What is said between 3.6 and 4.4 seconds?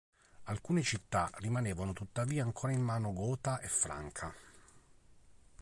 franca.